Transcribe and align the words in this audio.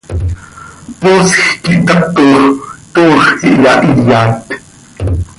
Poosj 1.01 1.33
quih 1.61 1.67
itatox, 1.81 2.43
toox 2.93 3.23
iyahiyat. 3.49 4.33